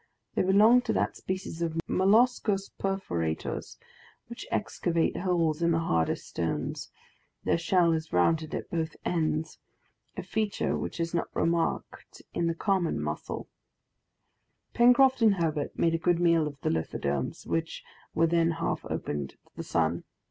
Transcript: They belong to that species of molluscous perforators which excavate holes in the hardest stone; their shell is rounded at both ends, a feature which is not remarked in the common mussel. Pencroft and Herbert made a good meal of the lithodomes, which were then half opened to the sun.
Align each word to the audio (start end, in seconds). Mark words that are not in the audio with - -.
They 0.33 0.41
belong 0.41 0.81
to 0.89 0.93
that 0.93 1.15
species 1.15 1.61
of 1.61 1.79
molluscous 1.87 2.69
perforators 2.79 3.77
which 4.25 4.47
excavate 4.49 5.17
holes 5.17 5.61
in 5.61 5.69
the 5.73 5.77
hardest 5.77 6.27
stone; 6.27 6.73
their 7.43 7.59
shell 7.59 7.91
is 7.93 8.11
rounded 8.11 8.55
at 8.55 8.71
both 8.71 8.95
ends, 9.05 9.59
a 10.17 10.23
feature 10.23 10.75
which 10.75 10.99
is 10.99 11.13
not 11.13 11.27
remarked 11.35 12.23
in 12.33 12.47
the 12.47 12.55
common 12.55 12.99
mussel. 12.99 13.47
Pencroft 14.73 15.21
and 15.21 15.35
Herbert 15.35 15.77
made 15.77 15.93
a 15.93 15.99
good 15.99 16.19
meal 16.19 16.47
of 16.47 16.59
the 16.61 16.71
lithodomes, 16.71 17.45
which 17.45 17.83
were 18.15 18.25
then 18.25 18.49
half 18.53 18.83
opened 18.89 19.29
to 19.29 19.37
the 19.55 19.63
sun. 19.63 20.03